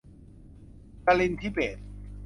[1.05, 1.87] นรินทร์ธิเบศร์